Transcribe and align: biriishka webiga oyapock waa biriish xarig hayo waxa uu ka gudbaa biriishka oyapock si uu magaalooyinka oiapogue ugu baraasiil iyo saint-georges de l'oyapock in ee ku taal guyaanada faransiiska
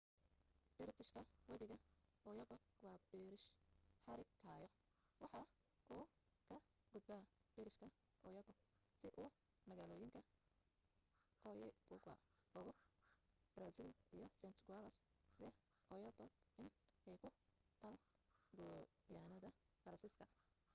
biriishka 0.77 1.19
webiga 1.49 1.75
oyapock 2.29 2.63
waa 2.85 2.97
biriish 3.09 3.45
xarig 4.03 4.29
hayo 4.45 4.67
waxa 5.23 5.41
uu 5.97 6.05
ka 6.47 6.55
gudbaa 6.93 7.23
biriishka 7.55 7.87
oyapock 8.29 8.59
si 8.99 9.07
uu 9.23 9.29
magaalooyinka 9.69 10.21
oiapogue 11.51 12.15
ugu 12.59 12.71
baraasiil 13.55 13.89
iyo 14.17 14.27
saint-georges 14.39 14.97
de 15.41 15.47
l'oyapock 15.87 16.33
in 16.61 16.69
ee 17.11 17.15
ku 17.21 17.29
taal 17.81 17.95
guyaanada 19.07 19.49
faransiiska 19.83 20.25